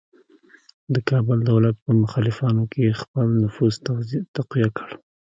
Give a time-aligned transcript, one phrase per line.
[0.93, 3.73] د کابل دولت په مخالفانو کې خپل نفوذ
[4.35, 4.89] تقویه کړ.